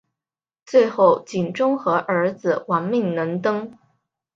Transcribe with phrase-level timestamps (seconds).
[0.65, 3.77] 最后景忠和儿子亡命能登。